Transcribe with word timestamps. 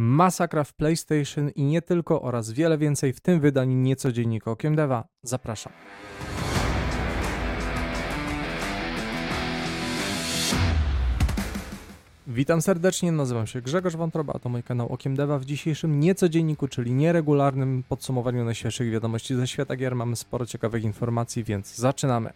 Masakra 0.00 0.64
w 0.64 0.72
PlayStation 0.72 1.50
i 1.50 1.62
nie 1.62 1.82
tylko 1.82 2.22
oraz 2.22 2.52
wiele 2.52 2.78
więcej 2.78 3.12
w 3.12 3.20
tym 3.20 3.40
wydaniu 3.40 3.76
niecodziennika 3.76 4.50
Okiem 4.50 4.76
Deva. 4.76 5.04
Zapraszam. 5.22 5.72
Witam 12.26 12.62
serdecznie, 12.62 13.12
nazywam 13.12 13.46
się 13.46 13.62
Grzegorz 13.62 13.96
Wątroba, 13.96 14.32
a 14.32 14.38
to 14.38 14.48
mój 14.48 14.62
kanał 14.62 14.88
Okiem 14.88 15.16
Deva. 15.16 15.38
W 15.38 15.44
dzisiejszym 15.44 16.00
niecodzienniku, 16.00 16.68
czyli 16.68 16.92
nieregularnym 16.92 17.84
podsumowaniu 17.88 18.44
najświeższych 18.44 18.90
wiadomości 18.90 19.34
ze 19.34 19.48
świata 19.48 19.76
gier 19.76 19.96
mamy 19.96 20.16
sporo 20.16 20.46
ciekawych 20.46 20.84
informacji, 20.84 21.44
więc 21.44 21.74
zaczynamy. 21.74 22.32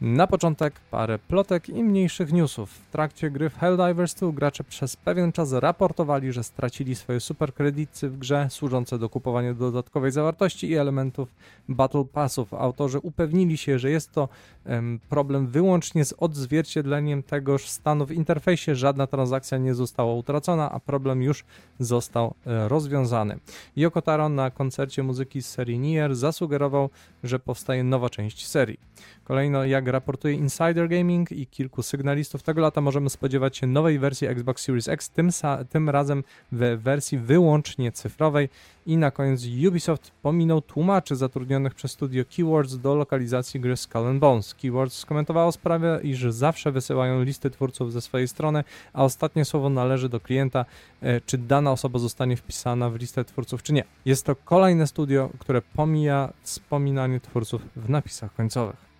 Na 0.00 0.26
początek 0.26 0.80
parę 0.90 1.18
plotek 1.18 1.68
i 1.68 1.84
mniejszych 1.84 2.32
newsów. 2.32 2.70
W 2.70 2.90
trakcie 2.90 3.30
gry 3.30 3.50
w 3.50 3.58
Helldivers 3.58 4.14
2 4.14 4.32
gracze 4.32 4.64
przez 4.64 4.96
pewien 4.96 5.32
czas 5.32 5.52
raportowali, 5.52 6.32
że 6.32 6.44
stracili 6.44 6.94
swoje 6.94 7.20
superkredyty 7.20 8.08
w 8.08 8.18
grze 8.18 8.46
służące 8.50 8.98
do 8.98 9.08
kupowania 9.08 9.54
dodatkowej 9.54 10.10
zawartości 10.10 10.70
i 10.70 10.74
elementów 10.76 11.28
Battle 11.68 12.04
Passów. 12.04 12.54
Autorzy 12.54 12.98
upewnili 12.98 13.56
się, 13.56 13.78
że 13.78 13.90
jest 13.90 14.12
to 14.12 14.28
em, 14.64 15.00
problem 15.08 15.46
wyłącznie 15.46 16.04
z 16.04 16.14
odzwierciedleniem 16.18 17.22
tegoż 17.22 17.68
stanu 17.68 18.06
w 18.06 18.12
interfejsie. 18.12 18.74
Żadna 18.74 19.06
transakcja 19.06 19.58
nie 19.58 19.74
została 19.74 20.14
utracona, 20.14 20.72
a 20.72 20.80
problem 20.80 21.22
już 21.22 21.44
został 21.80 22.34
e, 22.46 22.68
rozwiązany. 22.68 23.38
Yoko 23.76 24.02
Taro 24.02 24.28
na 24.28 24.50
koncercie 24.50 25.02
muzyki 25.02 25.42
z 25.42 25.48
serii 25.48 25.78
Nier 25.78 26.16
zasugerował, 26.16 26.90
że 27.24 27.38
powstaje 27.38 27.84
nowa 27.84 28.10
część 28.10 28.46
serii. 28.46 28.78
Kolejno, 29.24 29.64
jak 29.64 29.88
raportuje 29.88 30.34
Insider 30.34 30.88
Gaming 30.88 31.32
i 31.32 31.46
kilku 31.46 31.82
sygnalistów, 31.82 32.42
tego 32.42 32.60
lata 32.60 32.80
możemy 32.80 33.10
spodziewać 33.10 33.56
się 33.56 33.66
nowej 33.66 33.98
wersji 33.98 34.26
Xbox 34.26 34.62
Series 34.62 34.88
X, 34.88 35.10
tym, 35.10 35.30
tym 35.70 35.90
razem 35.90 36.24
w 36.52 36.78
wersji 36.82 37.18
wyłącznie 37.18 37.92
cyfrowej. 37.92 38.48
I 38.86 38.96
na 38.96 39.10
koniec 39.10 39.42
Ubisoft 39.68 40.10
pominął 40.22 40.60
tłumaczy 40.62 41.16
zatrudnionych 41.16 41.74
przez 41.74 41.92
studio 41.92 42.24
Keywords 42.36 42.76
do 42.76 42.94
lokalizacji 42.94 43.60
gry 43.60 43.76
Skull 43.76 44.06
and 44.06 44.20
Bones. 44.20 44.54
Keywords 44.54 44.98
skomentowało 44.98 45.52
sprawę, 45.52 46.00
iż 46.02 46.22
zawsze 46.22 46.72
wysyłają 46.72 47.22
listy 47.22 47.50
twórców 47.50 47.92
ze 47.92 48.00
swojej 48.00 48.28
strony, 48.28 48.64
a 48.92 49.04
ostatnie 49.04 49.44
słowo 49.44 49.70
należy 49.70 50.08
do 50.08 50.20
klienta, 50.20 50.64
e, 51.02 51.20
czy 51.20 51.38
dana 51.38 51.72
osoba 51.72 51.98
zostanie 51.98 52.36
wpisana 52.36 52.90
w 52.90 52.96
listę 52.96 53.24
twórców, 53.24 53.62
czy 53.62 53.72
nie. 53.72 53.84
Jest 54.04 54.26
to 54.26 54.36
kolejne 54.36 54.86
studio, 54.86 55.30
które 55.38 55.62
pomija 55.62 56.32
wspominanie 56.42 57.20
twórców 57.20 57.62
w 57.76 57.88
napisach 57.90 58.34
końcowych. 58.34 58.93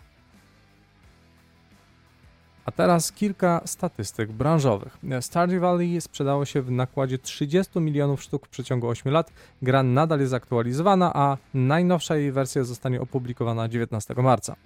A 2.67 2.73
teraz 2.73 3.13
kilka 3.13 3.61
statystyk 3.65 4.33
branżowych. 4.33 4.99
Stardew 5.21 5.61
Valley 5.61 6.01
sprzedało 6.01 6.45
się 6.45 6.63
w 6.63 6.71
nakładzie 6.71 7.19
30 7.19 7.81
milionów 7.81 8.23
sztuk 8.23 8.47
w 8.47 8.49
przeciągu 8.49 8.89
8 8.89 9.13
lat. 9.13 9.33
Gra 9.63 9.83
nadal 9.83 10.21
jest 10.21 10.35
aktualizowana, 10.35 11.13
a 11.15 11.37
najnowsza 11.55 12.17
jej 12.17 12.33
wersja 12.33 12.65
zostanie 12.65 13.01
opublikowana 13.01 13.69
19 13.69 14.15
marca. 14.15 14.57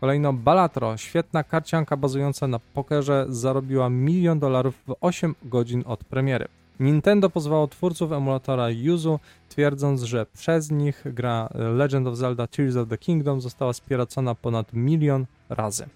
Kolejno 0.00 0.32
Balatro, 0.32 0.96
świetna 0.96 1.44
karcianka 1.44 1.96
bazująca 1.96 2.46
na 2.46 2.58
pokerze, 2.58 3.26
zarobiła 3.28 3.90
milion 3.90 4.38
dolarów 4.38 4.74
w 4.86 4.94
8 5.00 5.34
godzin 5.42 5.82
od 5.86 6.04
premiery. 6.04 6.48
Nintendo 6.80 7.30
pozwało 7.30 7.68
twórców 7.68 8.12
emulatora 8.12 8.70
Yuzu, 8.70 9.20
twierdząc, 9.48 10.02
że 10.02 10.26
przez 10.26 10.70
nich 10.70 11.04
gra 11.04 11.48
Legend 11.54 12.06
of 12.06 12.16
Zelda 12.16 12.46
Tears 12.46 12.76
of 12.76 12.88
the 12.88 12.98
Kingdom 12.98 13.40
została 13.40 13.72
spieracona 13.72 14.34
ponad 14.34 14.72
milion 14.72 15.26
razy. 15.48 15.88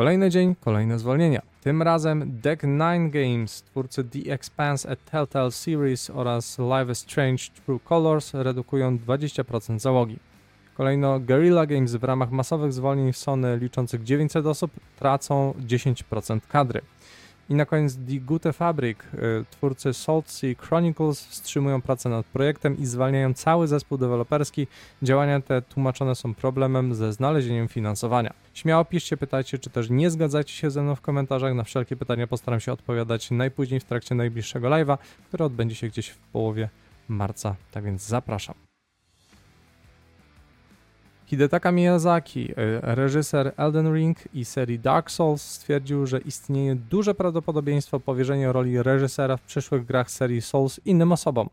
Kolejny 0.00 0.30
dzień, 0.30 0.54
kolejne 0.60 0.98
zwolnienia. 0.98 1.42
Tym 1.60 1.82
razem 1.82 2.40
Deck 2.40 2.62
9 2.62 3.12
Games, 3.12 3.62
twórcy 3.62 4.04
The 4.04 4.32
Expanse 4.32 4.90
a 4.90 4.96
Telltale 4.96 5.50
Series 5.50 6.10
oraz 6.10 6.58
Live 6.58 6.90
is 6.90 6.98
Strange 6.98 7.44
True 7.64 7.78
Colors 7.88 8.34
redukują 8.34 8.98
20% 8.98 9.78
załogi. 9.78 10.18
Kolejno 10.74 11.20
Guerrilla 11.20 11.66
Games 11.66 11.94
w 11.94 12.04
ramach 12.04 12.30
masowych 12.30 12.72
zwolnień 12.72 13.12
Sony 13.12 13.56
liczących 13.56 14.02
900 14.02 14.46
osób 14.46 14.70
tracą 14.98 15.54
10% 15.66 16.40
kadry. 16.48 16.80
I 17.50 17.54
na 17.54 17.66
koniec 17.66 17.96
Die 17.96 18.20
Gute 18.20 18.52
Fabrik, 18.52 19.04
y, 19.14 19.44
twórcy 19.50 19.94
Salt 19.94 20.30
Sea 20.30 20.54
Chronicles 20.54 21.26
wstrzymują 21.26 21.82
pracę 21.82 22.08
nad 22.08 22.26
projektem 22.26 22.78
i 22.78 22.86
zwalniają 22.86 23.34
cały 23.34 23.68
zespół 23.68 23.98
deweloperski. 23.98 24.66
Działania 25.02 25.40
te 25.40 25.62
tłumaczone 25.62 26.14
są 26.14 26.34
problemem 26.34 26.94
ze 26.94 27.12
znalezieniem 27.12 27.68
finansowania. 27.68 28.32
Śmiało 28.54 28.84
piszcie, 28.84 29.16
pytajcie, 29.16 29.58
czy 29.58 29.70
też 29.70 29.90
nie 29.90 30.10
zgadzacie 30.10 30.54
się 30.54 30.70
ze 30.70 30.82
mną 30.82 30.94
w 30.94 31.00
komentarzach. 31.00 31.54
Na 31.54 31.64
wszelkie 31.64 31.96
pytania 31.96 32.26
postaram 32.26 32.60
się 32.60 32.72
odpowiadać 32.72 33.30
najpóźniej 33.30 33.80
w 33.80 33.84
trakcie 33.84 34.14
najbliższego 34.14 34.68
live'a, 34.68 34.98
który 35.28 35.44
odbędzie 35.44 35.74
się 35.74 35.88
gdzieś 35.88 36.08
w 36.08 36.18
połowie 36.18 36.68
marca. 37.08 37.56
Tak 37.70 37.84
więc 37.84 38.06
zapraszam. 38.06 38.69
Hidetaka 41.30 41.72
Miyazaki, 41.72 42.52
e, 42.52 42.54
reżyser 42.94 43.52
Elden 43.56 43.94
Ring 43.94 44.18
i 44.34 44.44
serii 44.44 44.78
Dark 44.78 45.10
Souls, 45.10 45.42
stwierdził, 45.42 46.06
że 46.06 46.18
istnieje 46.18 46.74
duże 46.74 47.14
prawdopodobieństwo 47.14 48.00
powierzenia 48.00 48.52
roli 48.52 48.82
reżysera 48.82 49.36
w 49.36 49.42
przyszłych 49.42 49.84
grach 49.84 50.10
serii 50.10 50.42
Souls 50.42 50.80
innym 50.84 51.12
osobom. 51.12 51.48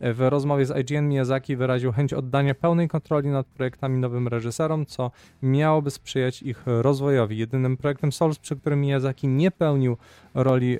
W 0.00 0.26
rozmowie 0.28 0.66
z 0.66 0.76
IGN 0.76 1.08
Miyazaki 1.08 1.56
wyraził 1.56 1.92
chęć 1.92 2.12
oddania 2.12 2.54
pełnej 2.54 2.88
kontroli 2.88 3.28
nad 3.28 3.46
projektami 3.46 3.98
nowym 3.98 4.28
reżyserom, 4.28 4.86
co 4.86 5.10
miałoby 5.42 5.90
sprzyjać 5.90 6.42
ich 6.42 6.62
rozwojowi. 6.66 7.38
Jedynym 7.38 7.76
projektem 7.76 8.12
Souls, 8.12 8.38
przy 8.38 8.56
którym 8.56 8.80
Miyazaki 8.80 9.28
nie 9.28 9.50
pełnił 9.50 9.96
roli 10.34 10.76
e, 10.76 10.78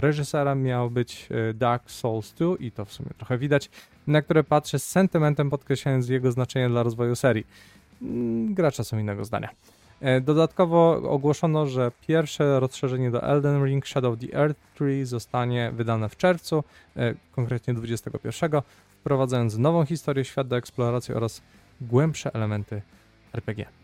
reżysera, 0.00 0.54
miał 0.54 0.90
być 0.90 1.28
Dark 1.54 1.90
Souls 1.90 2.32
2 2.32 2.46
i 2.60 2.70
to 2.70 2.84
w 2.84 2.92
sumie 2.92 3.10
trochę 3.18 3.38
widać, 3.38 3.70
na 4.06 4.22
które 4.22 4.44
patrzę 4.44 4.78
z 4.78 4.88
sentymentem 4.88 5.50
podkreślając 5.50 6.08
jego 6.08 6.32
znaczenie 6.32 6.68
dla 6.68 6.82
rozwoju 6.82 7.16
serii. 7.16 7.46
Mm, 8.02 8.54
gracze 8.54 8.84
są 8.84 8.98
innego 8.98 9.24
zdania. 9.24 9.48
E, 10.00 10.20
dodatkowo 10.20 10.92
ogłoszono, 11.10 11.66
że 11.66 11.92
pierwsze 12.08 12.60
rozszerzenie 12.60 13.10
do 13.10 13.22
Elden 13.22 13.64
Ring 13.64 13.86
Shadow 13.86 14.14
of 14.14 14.20
the 14.20 14.38
Earth 14.38 14.60
Tree 14.74 15.04
zostanie 15.04 15.72
wydane 15.74 16.08
w 16.08 16.16
czerwcu, 16.16 16.64
e, 16.96 17.14
konkretnie 17.32 17.74
21, 17.74 18.62
wprowadzając 19.00 19.58
nową 19.58 19.84
historię, 19.86 20.24
świat 20.24 20.48
do 20.48 20.56
eksploracji 20.56 21.14
oraz 21.14 21.42
głębsze 21.80 22.34
elementy 22.34 22.82
RPG. 23.32 23.79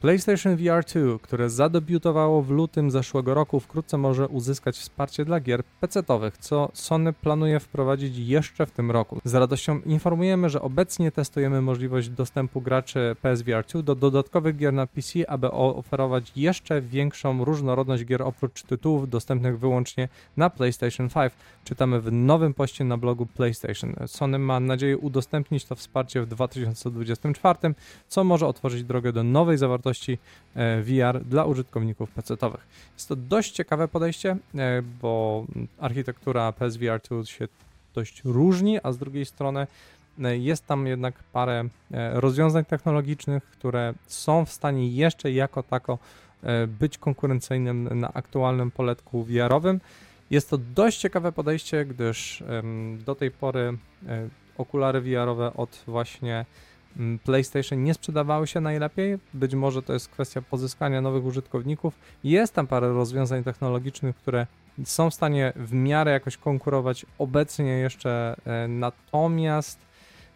PlayStation 0.00 0.56
VR 0.56 0.84
2, 0.84 1.18
które 1.22 1.50
zadebiutowało 1.50 2.42
w 2.42 2.50
lutym 2.50 2.90
zeszłego 2.90 3.34
roku, 3.34 3.60
wkrótce 3.60 3.98
może 3.98 4.28
uzyskać 4.28 4.76
wsparcie 4.76 5.24
dla 5.24 5.40
gier 5.40 5.62
PC-owych, 5.80 6.38
co 6.38 6.70
Sony 6.74 7.12
planuje 7.12 7.60
wprowadzić 7.60 8.18
jeszcze 8.18 8.66
w 8.66 8.70
tym 8.70 8.90
roku. 8.90 9.20
Z 9.24 9.34
radością 9.34 9.80
informujemy, 9.86 10.50
że 10.50 10.62
obecnie 10.62 11.12
testujemy 11.12 11.62
możliwość 11.62 12.08
dostępu 12.08 12.60
graczy 12.60 13.16
PSVR 13.22 13.64
2 13.66 13.82
do 13.82 13.94
dodatkowych 13.94 14.56
gier 14.56 14.72
na 14.72 14.86
PC, 14.86 15.30
aby 15.30 15.50
oferować 15.50 16.32
jeszcze 16.36 16.80
większą 16.80 17.44
różnorodność 17.44 18.04
gier 18.04 18.22
oprócz 18.22 18.62
tytułów 18.62 19.08
dostępnych 19.08 19.58
wyłącznie 19.58 20.08
na 20.36 20.50
PlayStation 20.50 21.08
5. 21.08 21.32
Czytamy 21.64 22.00
w 22.00 22.12
nowym 22.12 22.54
poście 22.54 22.84
na 22.84 22.96
blogu 22.96 23.26
PlayStation. 23.26 23.94
Sony 24.06 24.38
ma 24.38 24.60
nadzieję 24.60 24.98
udostępnić 24.98 25.64
to 25.64 25.74
wsparcie 25.76 26.22
w 26.22 26.26
2024, 26.26 27.74
co 28.08 28.24
może 28.24 28.46
otworzyć 28.46 28.84
drogę 28.84 29.12
do 29.12 29.22
nowej 29.22 29.58
zawartości 29.58 29.89
wartości 29.90 30.18
e, 30.54 30.82
VR 30.82 31.24
dla 31.24 31.44
użytkowników 31.44 32.10
PC-owych. 32.10 32.66
Jest 32.94 33.08
to 33.08 33.16
dość 33.16 33.52
ciekawe 33.52 33.88
podejście, 33.88 34.36
e, 34.54 34.82
bo 35.02 35.44
architektura 35.78 36.52
PSVR 36.52 37.00
2 37.10 37.24
się 37.24 37.48
dość 37.94 38.22
różni, 38.24 38.78
a 38.82 38.92
z 38.92 38.98
drugiej 38.98 39.26
strony 39.26 39.66
e, 40.22 40.38
jest 40.38 40.66
tam 40.66 40.86
jednak 40.86 41.14
parę 41.32 41.64
rozwiązań 42.12 42.64
technologicznych, 42.64 43.44
które 43.44 43.94
są 44.06 44.44
w 44.44 44.52
stanie 44.52 44.88
jeszcze 44.88 45.32
jako 45.32 45.62
tako 45.62 45.98
być 46.80 46.98
konkurencyjnym 46.98 48.00
na 48.00 48.12
aktualnym 48.12 48.70
poletku 48.70 49.24
VR-owym. 49.24 49.80
Jest 50.30 50.50
to 50.50 50.58
dość 50.58 50.98
ciekawe 50.98 51.32
podejście, 51.32 51.84
gdyż 51.84 52.42
do 53.06 53.14
tej 53.14 53.30
pory 53.30 53.78
okulary 54.58 55.00
VR-owe 55.00 55.54
od 55.54 55.82
właśnie 55.86 56.44
PlayStation 57.24 57.84
nie 57.84 57.94
sprzedawały 57.94 58.46
się 58.46 58.60
najlepiej. 58.60 59.18
Być 59.34 59.54
może 59.54 59.82
to 59.82 59.92
jest 59.92 60.08
kwestia 60.08 60.42
pozyskania 60.42 61.00
nowych 61.00 61.24
użytkowników. 61.24 61.94
Jest 62.24 62.54
tam 62.54 62.66
parę 62.66 62.92
rozwiązań 62.92 63.44
technologicznych, 63.44 64.16
które 64.16 64.46
są 64.84 65.10
w 65.10 65.14
stanie 65.14 65.52
w 65.56 65.72
miarę 65.72 66.12
jakoś 66.12 66.36
konkurować 66.36 67.06
obecnie 67.18 67.70
jeszcze, 67.70 68.36
e, 68.46 68.68
natomiast 68.68 69.78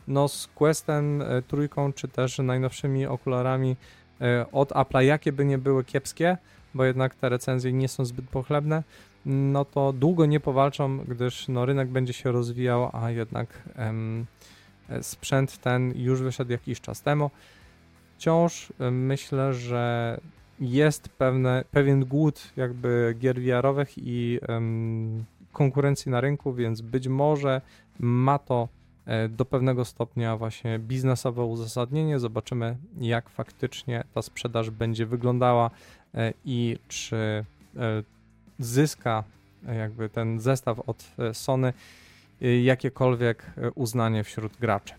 no 0.08 0.28
z 0.28 0.48
Questem 0.54 1.22
e, 1.22 1.42
trójką, 1.42 1.92
czy 1.92 2.08
też 2.08 2.38
najnowszymi 2.38 3.06
okularami 3.06 3.76
e, 4.20 4.46
od 4.52 4.68
Apple'a, 4.68 5.00
jakie 5.00 5.32
by 5.32 5.44
nie 5.44 5.58
były 5.58 5.84
kiepskie, 5.84 6.36
bo 6.74 6.84
jednak 6.84 7.14
te 7.14 7.28
recenzje 7.28 7.72
nie 7.72 7.88
są 7.88 8.04
zbyt 8.04 8.28
pochlebne, 8.28 8.82
no 9.26 9.64
to 9.64 9.92
długo 9.92 10.26
nie 10.26 10.40
powalczą, 10.40 10.98
gdyż 10.98 11.48
no, 11.48 11.66
rynek 11.66 11.88
będzie 11.88 12.12
się 12.12 12.32
rozwijał, 12.32 12.90
a 12.92 13.10
jednak 13.10 13.62
em, 13.76 14.26
sprzęt 15.02 15.58
ten 15.58 15.92
już 15.96 16.22
wyszedł 16.22 16.52
jakiś 16.52 16.80
czas 16.80 17.02
temu. 17.02 17.30
Wciąż 18.16 18.72
e, 18.80 18.90
myślę, 18.90 19.54
że 19.54 20.20
jest 20.60 21.08
pewne, 21.08 21.64
pewien 21.70 22.04
głód 22.04 22.52
jakby 22.56 23.14
gier 23.18 23.40
VR-owych 23.40 23.92
i 23.96 24.40
um, 24.48 25.24
konkurencji 25.52 26.10
na 26.10 26.20
rynku, 26.20 26.54
więc 26.54 26.80
być 26.80 27.08
może 27.08 27.60
ma 27.98 28.38
to 28.38 28.68
e, 29.06 29.28
do 29.28 29.44
pewnego 29.44 29.84
stopnia 29.84 30.36
właśnie 30.36 30.78
biznesowe 30.78 31.44
uzasadnienie. 31.44 32.18
Zobaczymy, 32.18 32.76
jak 33.00 33.30
faktycznie 33.30 34.04
ta 34.14 34.22
sprzedaż 34.22 34.70
będzie 34.70 35.06
wyglądała 35.06 35.70
e, 36.14 36.32
i 36.44 36.78
czy 36.88 37.44
e, 37.76 38.02
zyska 38.58 39.24
jakby 39.78 40.08
ten 40.08 40.40
zestaw 40.40 40.80
od 40.88 41.04
Sony 41.32 41.72
jakiekolwiek 42.40 43.46
uznanie 43.74 44.24
wśród 44.24 44.56
graczy. 44.56 44.94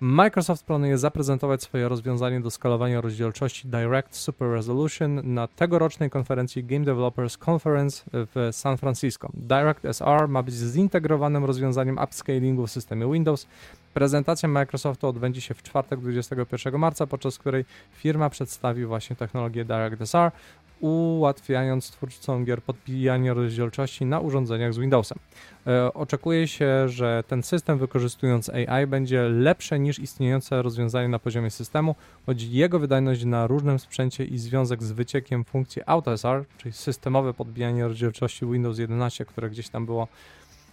Microsoft 0.00 0.66
planuje 0.66 0.98
zaprezentować 0.98 1.62
swoje 1.62 1.88
rozwiązanie 1.88 2.40
do 2.40 2.50
skalowania 2.50 3.00
rozdzielczości 3.00 3.68
Direct 3.68 4.16
Super 4.16 4.48
Resolution 4.48 5.34
na 5.34 5.48
tegorocznej 5.48 6.10
konferencji 6.10 6.64
Game 6.64 6.84
Developers 6.84 7.38
Conference 7.48 8.04
w 8.12 8.48
San 8.52 8.76
Francisco. 8.76 9.30
Direct 9.34 9.84
SR 9.84 10.28
ma 10.28 10.42
być 10.42 10.54
zintegrowanym 10.54 11.44
rozwiązaniem 11.44 11.98
upscalingu 12.04 12.66
w 12.66 12.70
systemie 12.70 13.12
Windows. 13.12 13.46
Prezentacja 13.94 14.48
Microsoftu 14.48 15.06
odbędzie 15.06 15.40
się 15.40 15.54
w 15.54 15.62
czwartek 15.62 16.00
21 16.00 16.78
marca, 16.78 17.06
podczas 17.06 17.38
której 17.38 17.64
firma 17.92 18.30
przedstawi 18.30 18.84
właśnie 18.84 19.16
technologię 19.16 19.64
DirectSR 19.64 20.30
ułatwiając 20.80 21.90
twórcom 21.90 22.44
gier 22.44 22.62
podbijanie 22.62 23.34
rozdzielczości 23.34 24.04
na 24.04 24.20
urządzeniach 24.20 24.74
z 24.74 24.78
Windowsem. 24.78 25.18
E, 25.66 25.94
oczekuje 25.94 26.48
się, 26.48 26.88
że 26.88 27.24
ten 27.28 27.42
system 27.42 27.78
wykorzystując 27.78 28.48
AI 28.48 28.86
będzie 28.86 29.22
lepsze 29.22 29.78
niż 29.78 29.98
istniejące 29.98 30.62
rozwiązanie 30.62 31.08
na 31.08 31.18
poziomie 31.18 31.50
systemu, 31.50 31.94
choć 32.26 32.42
jego 32.42 32.78
wydajność 32.78 33.24
na 33.24 33.46
różnym 33.46 33.78
sprzęcie 33.78 34.24
i 34.24 34.38
związek 34.38 34.82
z 34.82 34.92
wyciekiem 34.92 35.44
funkcji 35.44 35.82
AutoSR, 35.86 36.44
czyli 36.58 36.72
systemowe 36.72 37.34
podbijanie 37.34 37.88
rozdzielczości 37.88 38.46
Windows 38.46 38.78
11, 38.78 39.24
które 39.24 39.50
gdzieś 39.50 39.68
tam 39.68 39.86
było 39.86 40.08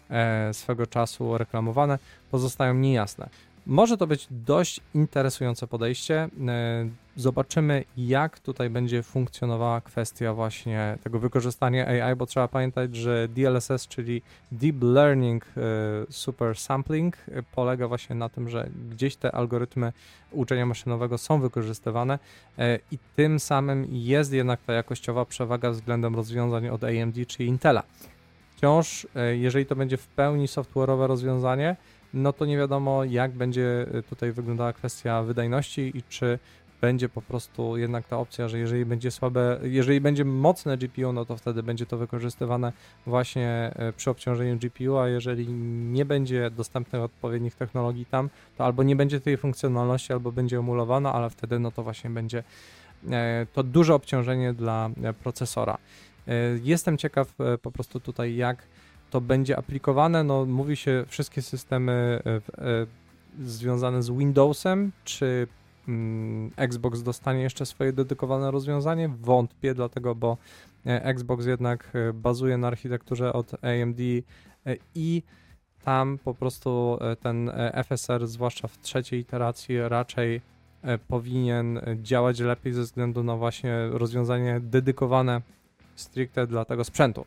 e, 0.10 0.54
swego 0.54 0.88
czasu 0.88 1.38
reklamowane, 1.38 2.00
pozostają 2.31 2.74
niejasne. 2.74 3.30
Może 3.67 3.97
to 3.97 4.07
być 4.07 4.27
dość 4.31 4.79
interesujące 4.94 5.67
podejście. 5.67 6.15
E, 6.15 6.29
zobaczymy, 7.15 7.83
jak 7.97 8.39
tutaj 8.39 8.69
będzie 8.69 9.03
funkcjonowała 9.03 9.81
kwestia 9.81 10.33
właśnie 10.33 10.97
tego 11.03 11.19
wykorzystania 11.19 11.88
AI, 11.88 12.15
bo 12.15 12.25
trzeba 12.25 12.47
pamiętać, 12.47 12.95
że 12.95 13.27
DLSS, 13.27 13.88
czyli 13.88 14.21
Deep 14.51 14.75
Learning 14.81 15.45
e, 15.45 15.62
Super 16.09 16.57
Sampling, 16.57 17.17
e, 17.17 17.44
polega 17.56 17.88
właśnie 17.88 18.15
na 18.15 18.29
tym, 18.29 18.50
że 18.50 18.69
gdzieś 18.91 19.15
te 19.15 19.31
algorytmy 19.31 19.94
uczenia 20.31 20.65
maszynowego 20.65 21.18
są 21.18 21.41
wykorzystywane 21.41 22.19
i 22.91 22.97
tym 23.15 23.39
samym 23.39 23.88
jest 23.91 24.33
jednak 24.33 24.59
ta 24.61 24.73
jakościowa 24.73 25.25
przewaga 25.25 25.71
względem 25.71 26.15
rozwiązań 26.15 26.69
od 26.69 26.83
AMD 26.83 27.15
czy 27.27 27.44
Intela. 27.44 27.83
Wciąż, 28.56 29.07
jeżeli 29.31 29.65
to 29.65 29.75
będzie 29.75 29.97
w 29.97 30.07
pełni 30.07 30.45
software'owe 30.45 31.07
rozwiązanie, 31.07 31.75
no 32.13 32.34
to 32.34 32.46
nie 32.46 32.57
wiadomo, 32.57 33.04
jak 33.04 33.31
będzie 33.31 33.86
y, 33.96 34.04
tutaj 34.04 34.31
wyglądała 34.31 34.74
kwestia 34.74 35.24
wydajności 35.24 35.98
i 35.98 36.04
czy 36.10 36.40
będzie 36.81 37.10
po 37.10 37.22
prostu 37.22 37.78
jednak 37.78 38.07
ta 38.07 38.18
opcja, 38.18 38.48
że 38.48 38.60
jeżeli 38.60 38.86
będzie 38.86 39.12
słabe, 39.12 39.60
jeżeli 39.63 40.02
będzie 40.02 40.25
mocne 40.25 40.78
GPU, 40.78 41.13
no 41.13 41.25
to 41.25 41.38
wtedy 41.38 41.63
będzie 41.63 41.86
to 41.86 41.98
wykorzystywane 41.98 42.74
właśnie 43.06 43.72
y, 43.90 43.94
przy 43.94 44.10
obciążeniu 44.10 44.57
GPU, 44.57 44.98
a 44.98 45.07
jeżeli 45.07 45.48
nie 45.92 46.06
będzie 46.06 46.50
dostępnych 46.50 47.02
odpowiednich 47.02 47.56
technologii 47.56 48.06
tam, 48.06 48.30
to 48.57 48.66
albo 48.66 48.84
nie 48.84 48.96
będzie 48.96 49.22
tej 49.22 49.38
funkcjonalności, 49.38 50.13
albo 50.13 50.31
będzie 50.31 50.57
emulowana, 50.57 51.13
ale 51.13 51.30
wtedy 51.30 51.60
no 51.60 51.72
to 51.72 51.84
właśnie 51.84 52.10
będzie 52.10 52.44
e, 53.12 53.48
to 53.54 53.63
duże 53.63 53.96
obciążenie 53.96 54.54
dla 54.54 54.90
procesora. 55.24 55.78
Jestem 56.63 56.98
ciekaw 56.98 57.36
po 57.62 57.72
prostu 57.72 58.00
tutaj, 58.00 58.36
jak 58.36 58.57
to 59.15 59.21
będzie 59.21 59.57
aplikowane. 59.57 60.23
No, 60.23 60.45
mówi 60.45 60.75
się 60.75 61.06
wszystkie 61.07 61.41
systemy 61.41 62.19
e, 62.25 62.29
e, 62.31 62.85
związane 63.44 64.03
z 64.03 64.09
Windowsem, 64.09 64.91
czy 65.03 65.47
mm, 65.88 66.51
Xbox 66.57 67.03
dostanie 67.03 67.41
jeszcze 67.41 67.65
swoje 67.65 67.94
dedykowane 67.94 68.51
rozwiązanie? 68.51 69.09
Wątpię, 69.21 69.73
dlatego, 69.73 70.15
bo 70.15 70.38
e, 70.85 71.03
Xbox 71.06 71.45
jednak 71.45 71.91
bazuje 72.13 72.57
na 72.57 72.67
architekturze 72.67 73.33
od 73.33 73.53
AMD 73.53 74.00
i 74.95 75.23
tam 75.83 76.18
po 76.23 76.33
prostu 76.33 77.00
ten 77.21 77.51
FSR, 77.83 78.27
zwłaszcza 78.27 78.68
w 78.68 78.81
trzeciej 78.81 79.19
iteracji, 79.19 79.77
raczej 79.81 80.41
powinien 81.07 81.81
działać 82.01 82.39
lepiej 82.39 82.73
ze 82.73 82.81
względu 82.81 83.23
na 83.23 83.35
właśnie 83.35 83.88
rozwiązanie 83.91 84.59
dedykowane 84.59 85.41
stricte 85.95 86.47
dla 86.47 86.65
tego 86.65 86.83
sprzętu. 86.83 87.25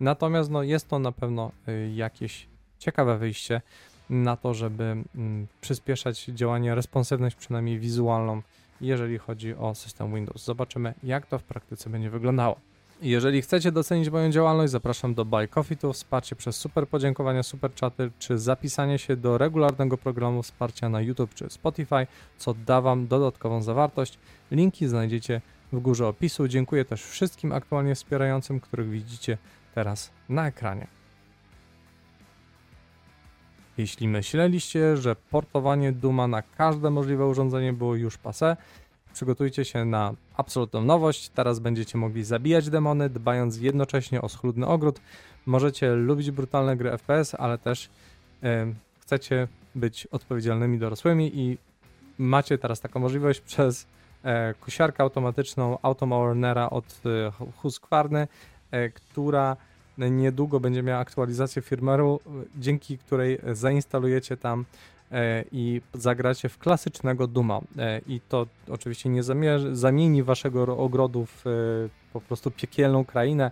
Natomiast 0.00 0.50
no, 0.50 0.62
jest 0.62 0.88
to 0.88 0.98
na 0.98 1.12
pewno 1.12 1.52
y, 1.68 1.92
jakieś 1.94 2.46
ciekawe 2.78 3.18
wyjście 3.18 3.62
na 4.10 4.36
to, 4.36 4.54
żeby 4.54 4.84
mm, 5.14 5.46
przyspieszać 5.60 6.24
działanie, 6.24 6.74
responsywność 6.74 7.36
przynajmniej 7.36 7.78
wizualną, 7.78 8.42
jeżeli 8.80 9.18
chodzi 9.18 9.54
o 9.54 9.74
system 9.74 10.14
Windows. 10.14 10.44
Zobaczymy, 10.44 10.94
jak 11.02 11.26
to 11.26 11.38
w 11.38 11.42
praktyce 11.42 11.90
będzie 11.90 12.10
wyglądało. 12.10 12.56
Jeżeli 13.02 13.42
chcecie 13.42 13.72
docenić 13.72 14.10
moją 14.10 14.30
działalność, 14.30 14.72
zapraszam 14.72 15.14
do 15.14 15.24
Buy 15.24 15.48
Coffee 15.48 15.76
to 15.76 15.92
wsparcie 15.92 16.36
przez 16.36 16.56
super 16.56 16.88
podziękowania, 16.88 17.42
super 17.42 17.74
czaty, 17.74 18.10
czy 18.18 18.38
zapisanie 18.38 18.98
się 18.98 19.16
do 19.16 19.38
regularnego 19.38 19.98
programu 19.98 20.42
wsparcia 20.42 20.88
na 20.88 21.00
YouTube 21.00 21.34
czy 21.34 21.50
Spotify, 21.50 22.06
co 22.38 22.54
da 22.54 22.80
Wam 22.80 23.06
dodatkową 23.06 23.62
zawartość. 23.62 24.18
Linki 24.50 24.86
znajdziecie 24.86 25.40
w 25.72 25.80
górze 25.80 26.06
opisu. 26.06 26.48
Dziękuję 26.48 26.84
też 26.84 27.04
wszystkim 27.04 27.52
aktualnie 27.52 27.94
wspierającym, 27.94 28.60
których 28.60 28.90
widzicie 28.90 29.38
teraz 29.78 30.10
na 30.28 30.46
ekranie. 30.46 30.86
Jeśli 33.76 34.08
myśleliście, 34.08 34.96
że 34.96 35.16
portowanie 35.16 35.92
Duma 35.92 36.26
na 36.28 36.42
każde 36.42 36.90
możliwe 36.90 37.26
urządzenie 37.26 37.72
było 37.72 37.94
już 37.94 38.18
pase, 38.18 38.56
przygotujcie 39.12 39.64
się 39.64 39.84
na 39.84 40.14
absolutną 40.36 40.84
nowość. 40.84 41.28
Teraz 41.28 41.58
będziecie 41.58 41.98
mogli 41.98 42.24
zabijać 42.24 42.70
demony, 42.70 43.10
dbając 43.10 43.60
jednocześnie 43.60 44.22
o 44.22 44.28
schludny 44.28 44.66
ogród. 44.66 45.00
Możecie 45.46 45.94
lubić 45.94 46.30
brutalne 46.30 46.76
gry 46.76 46.90
FPS, 46.90 47.34
ale 47.34 47.58
też 47.58 47.90
yy, 48.42 48.74
chcecie 49.00 49.48
być 49.74 50.06
odpowiedzialnymi 50.06 50.78
dorosłymi 50.78 51.38
i 51.38 51.58
macie 52.18 52.58
teraz 52.58 52.80
taką 52.80 53.00
możliwość 53.00 53.40
przez 53.40 53.86
e, 54.22 54.54
kosiarkę 54.54 55.02
automatyczną 55.02 55.78
Automowernera 55.82 56.70
od 56.70 57.00
e, 57.06 57.30
Husqvarny, 57.56 58.28
e, 58.70 58.88
która 58.88 59.56
niedługo 59.98 60.60
będzie 60.60 60.82
miała 60.82 61.00
aktualizację 61.00 61.62
firmware'u, 61.62 62.18
dzięki 62.56 62.98
której 62.98 63.38
zainstalujecie 63.52 64.36
tam 64.36 64.64
e, 65.12 65.44
i 65.52 65.80
zagracie 65.94 66.48
w 66.48 66.58
klasycznego 66.58 67.26
Duma. 67.26 67.60
E, 67.78 68.00
I 68.06 68.20
to 68.28 68.46
oczywiście 68.70 69.08
nie 69.08 69.22
zamieni 69.72 70.22
waszego 70.22 70.76
ogrodu 70.76 71.26
w 71.26 71.46
e, 71.46 71.50
po 72.12 72.20
prostu 72.20 72.50
piekielną 72.50 73.04
krainę, 73.04 73.50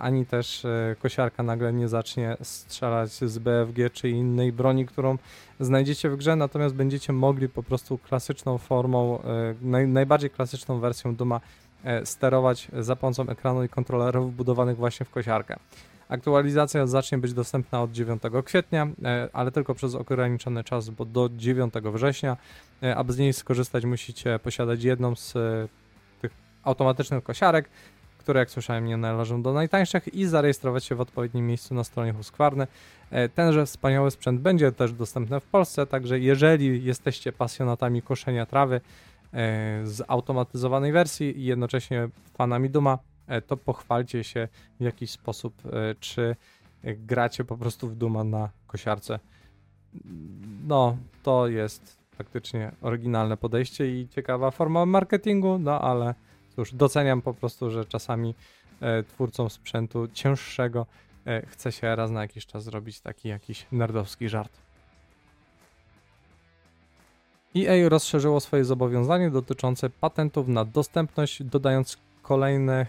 ani 0.00 0.26
też 0.26 0.66
kosiarka 1.02 1.42
nagle 1.42 1.72
nie 1.72 1.88
zacznie 1.88 2.36
strzelać 2.42 3.10
z 3.10 3.38
BFG 3.38 3.90
czy 3.92 4.08
innej 4.08 4.52
broni, 4.52 4.86
którą 4.86 5.18
znajdziecie 5.60 6.10
w 6.10 6.16
grze, 6.16 6.36
natomiast 6.36 6.74
będziecie 6.74 7.12
mogli 7.12 7.48
po 7.48 7.62
prostu 7.62 7.98
klasyczną 7.98 8.58
formą, 8.58 9.22
naj, 9.62 9.88
najbardziej 9.88 10.30
klasyczną 10.30 10.80
wersją 10.80 11.14
Duma 11.14 11.40
E, 11.40 11.67
sterować 12.04 12.68
za 12.78 12.96
pomocą 12.96 13.28
ekranu 13.28 13.64
i 13.64 13.68
kontrolerów 13.68 14.32
wbudowanych 14.32 14.76
właśnie 14.76 15.06
w 15.06 15.10
kosiarkę. 15.10 15.56
Aktualizacja 16.08 16.86
zacznie 16.86 17.18
być 17.18 17.32
dostępna 17.32 17.82
od 17.82 17.92
9 17.92 18.22
kwietnia, 18.44 18.88
e, 19.04 19.28
ale 19.32 19.52
tylko 19.52 19.74
przez 19.74 19.94
ograniczony 19.94 20.64
czas, 20.64 20.90
bo 20.90 21.04
do 21.04 21.28
9 21.36 21.74
września. 21.92 22.36
E, 22.82 22.96
aby 22.96 23.12
z 23.12 23.18
niej 23.18 23.32
skorzystać, 23.32 23.84
musicie 23.84 24.38
posiadać 24.38 24.84
jedną 24.84 25.14
z 25.14 25.34
tych 26.20 26.30
automatycznych 26.62 27.24
kosiarek, 27.24 27.68
które 28.18 28.40
jak 28.40 28.50
słyszałem 28.50 28.86
nie 28.86 28.96
należą 28.96 29.42
do 29.42 29.52
najtańszych 29.52 30.14
i 30.14 30.26
zarejestrować 30.26 30.84
się 30.84 30.94
w 30.94 31.00
odpowiednim 31.00 31.46
miejscu 31.46 31.74
na 31.74 31.84
stronie 31.84 32.12
Husqvarny. 32.12 32.66
Tenże 33.34 33.66
wspaniały 33.66 34.10
sprzęt 34.10 34.40
będzie 34.40 34.72
też 34.72 34.92
dostępny 34.92 35.40
w 35.40 35.44
Polsce, 35.44 35.86
także 35.86 36.18
jeżeli 36.18 36.84
jesteście 36.84 37.32
pasjonatami 37.32 38.02
koszenia 38.02 38.46
trawy, 38.46 38.80
E, 39.34 39.80
z 39.86 40.02
automatyzowanej 40.08 40.92
wersji 40.92 41.40
i 41.40 41.44
jednocześnie 41.44 42.08
fanami 42.34 42.70
Duma, 42.70 42.98
e, 43.26 43.42
to 43.42 43.56
pochwalcie 43.56 44.24
się 44.24 44.48
w 44.80 44.84
jakiś 44.84 45.10
sposób, 45.10 45.54
e, 45.66 45.94
czy 46.00 46.36
gracie 46.84 47.44
po 47.44 47.56
prostu 47.56 47.88
w 47.88 47.96
Duma 47.96 48.24
na 48.24 48.50
kosiarce. 48.66 49.18
No, 50.66 50.96
to 51.22 51.48
jest 51.48 51.98
faktycznie 52.16 52.72
oryginalne 52.82 53.36
podejście 53.36 54.00
i 54.00 54.08
ciekawa 54.08 54.50
forma 54.50 54.86
marketingu, 54.86 55.58
no 55.58 55.80
ale 55.80 56.14
cóż, 56.56 56.74
doceniam 56.74 57.22
po 57.22 57.34
prostu, 57.34 57.70
że 57.70 57.84
czasami 57.84 58.34
twórcom 59.08 59.50
sprzętu 59.50 60.08
cięższego 60.12 60.86
chce 61.46 61.72
się 61.72 61.96
raz 61.96 62.10
na 62.10 62.22
jakiś 62.22 62.46
czas 62.46 62.64
zrobić 62.64 63.00
taki 63.00 63.28
jakiś 63.28 63.66
nerdowski 63.72 64.28
żart. 64.28 64.67
EA 67.66 67.88
rozszerzyło 67.88 68.40
swoje 68.40 68.64
zobowiązanie 68.64 69.30
dotyczące 69.30 69.90
patentów 69.90 70.48
na 70.48 70.64
dostępność, 70.64 71.42
dodając 71.42 71.96
kolejne 72.22 72.86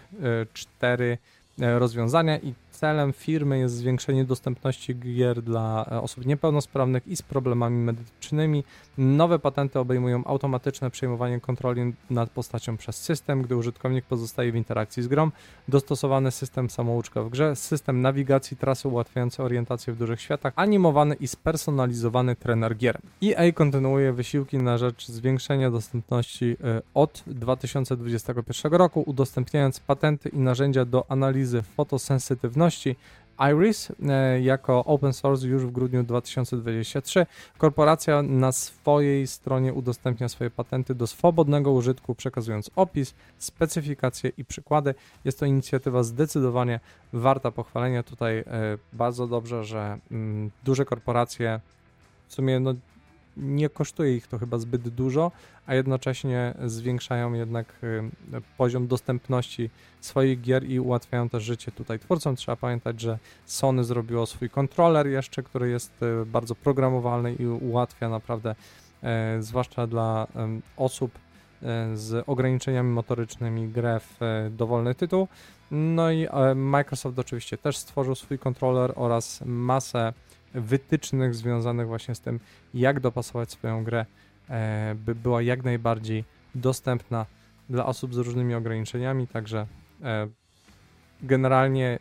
cztery 0.53 1.17
rozwiązania 1.57 2.37
i 2.37 2.53
celem 2.79 3.13
firmy 3.13 3.59
jest 3.59 3.75
zwiększenie 3.75 4.25
dostępności 4.25 4.99
gier 4.99 5.41
dla 5.41 5.85
e, 5.91 6.01
osób 6.01 6.25
niepełnosprawnych 6.25 7.07
i 7.07 7.15
z 7.15 7.21
problemami 7.21 7.77
medycznymi. 7.77 8.63
Nowe 8.97 9.39
patenty 9.39 9.79
obejmują 9.79 10.23
automatyczne 10.25 10.91
przejmowanie 10.91 11.39
kontroli 11.39 11.93
nad 12.09 12.29
postacią 12.29 12.77
przez 12.77 12.95
system, 12.95 13.41
gdy 13.41 13.55
użytkownik 13.55 14.05
pozostaje 14.05 14.51
w 14.51 14.55
interakcji 14.55 15.03
z 15.03 15.07
grą, 15.07 15.31
dostosowany 15.67 16.31
system 16.31 16.69
samouczka 16.69 17.23
w 17.23 17.29
grze, 17.29 17.55
system 17.55 18.01
nawigacji 18.01 18.57
trasy 18.57 18.87
ułatwiający 18.87 19.43
orientację 19.43 19.93
w 19.93 19.97
dużych 19.97 20.21
światach, 20.21 20.53
animowany 20.55 21.15
i 21.15 21.27
spersonalizowany 21.27 22.35
trener 22.35 22.77
gier. 22.77 22.99
EA 23.23 23.51
kontynuuje 23.51 24.13
wysiłki 24.13 24.57
na 24.57 24.77
rzecz 24.77 25.07
zwiększenia 25.07 25.71
dostępności 25.71 26.57
e, 26.63 26.81
od 26.93 27.23
2021 27.27 28.73
roku, 28.73 29.03
udostępniając 29.05 29.79
patenty 29.79 30.29
i 30.29 30.37
narzędzia 30.37 30.85
do 30.85 31.11
analizy 31.11 31.61
fotosensytywności 31.61 32.68
Iris 33.39 33.91
e, 34.09 34.41
jako 34.41 34.85
open 34.85 35.13
source 35.13 35.47
już 35.47 35.65
w 35.65 35.71
grudniu 35.71 36.03
2023. 36.03 37.25
Korporacja 37.57 38.21
na 38.21 38.51
swojej 38.51 39.27
stronie 39.27 39.73
udostępnia 39.73 40.29
swoje 40.29 40.49
patenty 40.49 40.95
do 40.95 41.07
swobodnego 41.07 41.71
użytku, 41.71 42.15
przekazując 42.15 42.71
opis, 42.75 43.13
specyfikacje 43.37 44.31
i 44.37 44.45
przykłady. 44.45 44.95
Jest 45.25 45.39
to 45.39 45.45
inicjatywa 45.45 46.03
zdecydowanie 46.03 46.79
warta 47.13 47.51
pochwalenia. 47.51 48.03
Tutaj 48.03 48.37
e, 48.37 48.45
bardzo 48.93 49.27
dobrze, 49.27 49.63
że 49.63 49.97
mm, 50.11 50.51
duże 50.63 50.85
korporacje 50.85 51.59
w 52.27 52.33
sumie 52.33 52.59
no, 52.59 52.73
nie 53.37 53.69
kosztuje 53.69 54.15
ich 54.15 54.27
to 54.27 54.37
chyba 54.37 54.57
zbyt 54.57 54.89
dużo, 54.89 55.31
a 55.65 55.75
jednocześnie 55.75 56.53
zwiększają 56.65 57.33
jednak 57.33 57.83
y, 57.83 58.11
poziom 58.57 58.87
dostępności 58.87 59.69
swoich 59.99 60.41
gier 60.41 60.69
i 60.69 60.79
ułatwiają 60.79 61.29
też 61.29 61.43
życie 61.43 61.71
tutaj 61.71 61.99
twórcom. 61.99 62.35
Trzeba 62.35 62.55
pamiętać, 62.55 63.01
że 63.01 63.19
Sony 63.45 63.83
zrobiło 63.83 64.25
swój 64.25 64.49
kontroler 64.49 65.07
jeszcze, 65.07 65.43
który 65.43 65.69
jest 65.69 66.03
y, 66.03 66.25
bardzo 66.25 66.55
programowalny 66.55 67.33
i 67.33 67.47
ułatwia 67.47 68.09
naprawdę, 68.09 68.55
e, 69.03 69.37
zwłaszcza 69.41 69.87
dla 69.87 70.27
osób 70.77 71.11
e, 71.63 71.97
z 71.97 72.23
ograniczeniami 72.27 72.89
motorycznymi 72.89 73.67
grę 73.67 73.99
w 73.99 74.23
e, 74.23 74.49
dowolny 74.49 74.95
tytuł. 74.95 75.27
No 75.71 76.11
i 76.11 76.27
Microsoft 76.55 77.19
oczywiście 77.19 77.57
też 77.57 77.77
stworzył 77.77 78.15
swój 78.15 78.39
kontroler 78.39 78.93
oraz 78.95 79.41
masę 79.45 80.13
wytycznych 80.53 81.35
związanych 81.35 81.87
właśnie 81.87 82.15
z 82.15 82.19
tym, 82.19 82.39
jak 82.73 82.99
dopasować 82.99 83.51
swoją 83.51 83.83
grę, 83.83 84.05
e, 84.49 84.95
by 84.95 85.15
była 85.15 85.41
jak 85.41 85.63
najbardziej 85.63 86.23
dostępna 86.55 87.25
dla 87.69 87.85
osób 87.85 88.13
z 88.13 88.17
różnymi 88.17 88.55
ograniczeniami. 88.55 89.27
Także 89.27 89.67
e, 90.03 90.27
generalnie 91.21 91.99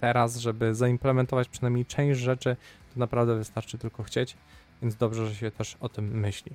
teraz, 0.00 0.36
żeby 0.36 0.74
zaimplementować 0.74 1.48
przynajmniej 1.48 1.86
część 1.86 2.20
rzeczy, 2.20 2.56
to 2.94 3.00
naprawdę 3.00 3.36
wystarczy 3.36 3.78
tylko 3.78 4.02
chcieć, 4.02 4.36
więc 4.82 4.96
dobrze, 4.96 5.26
że 5.26 5.34
się 5.34 5.50
też 5.50 5.76
o 5.80 5.88
tym 5.88 6.20
myśli. 6.20 6.52